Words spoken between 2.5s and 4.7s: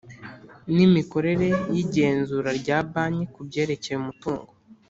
rya banki ku ibyerekeye umutungo